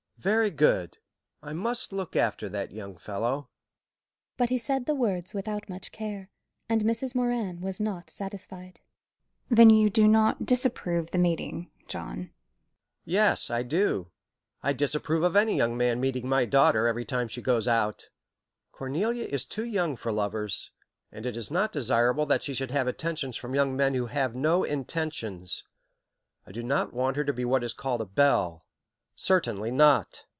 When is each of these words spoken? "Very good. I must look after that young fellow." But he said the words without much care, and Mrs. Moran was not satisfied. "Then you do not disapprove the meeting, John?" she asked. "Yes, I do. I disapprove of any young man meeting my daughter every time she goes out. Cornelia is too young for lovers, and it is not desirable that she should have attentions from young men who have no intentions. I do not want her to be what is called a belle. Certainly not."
"Very 0.23 0.51
good. 0.51 0.99
I 1.41 1.53
must 1.53 1.91
look 1.91 2.15
after 2.15 2.47
that 2.49 2.69
young 2.71 2.95
fellow." 2.95 3.49
But 4.37 4.49
he 4.49 4.57
said 4.59 4.85
the 4.85 4.93
words 4.93 5.33
without 5.33 5.67
much 5.67 5.91
care, 5.91 6.29
and 6.69 6.83
Mrs. 6.83 7.15
Moran 7.15 7.59
was 7.59 7.79
not 7.79 8.11
satisfied. 8.11 8.81
"Then 9.49 9.71
you 9.71 9.89
do 9.89 10.07
not 10.07 10.45
disapprove 10.45 11.09
the 11.09 11.17
meeting, 11.17 11.71
John?" 11.87 12.25
she 13.03 13.17
asked. 13.17 13.47
"Yes, 13.47 13.49
I 13.49 13.63
do. 13.63 14.11
I 14.61 14.73
disapprove 14.73 15.23
of 15.23 15.35
any 15.35 15.57
young 15.57 15.75
man 15.75 15.99
meeting 15.99 16.29
my 16.29 16.45
daughter 16.45 16.85
every 16.85 17.03
time 17.03 17.27
she 17.27 17.41
goes 17.41 17.67
out. 17.67 18.11
Cornelia 18.71 19.25
is 19.25 19.43
too 19.43 19.65
young 19.65 19.95
for 19.95 20.11
lovers, 20.11 20.69
and 21.11 21.25
it 21.25 21.35
is 21.35 21.49
not 21.49 21.71
desirable 21.71 22.27
that 22.27 22.43
she 22.43 22.53
should 22.53 22.69
have 22.69 22.87
attentions 22.87 23.37
from 23.37 23.55
young 23.55 23.75
men 23.75 23.95
who 23.95 24.05
have 24.05 24.35
no 24.35 24.63
intentions. 24.63 25.63
I 26.45 26.51
do 26.51 26.61
not 26.61 26.93
want 26.93 27.17
her 27.17 27.23
to 27.23 27.33
be 27.33 27.43
what 27.43 27.63
is 27.63 27.73
called 27.73 28.01
a 28.01 28.05
belle. 28.05 28.63
Certainly 29.13 29.69
not." 29.71 30.25